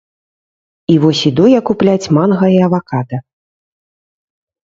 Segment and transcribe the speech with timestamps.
[0.93, 3.17] І вось іду я купляць манга і авакада.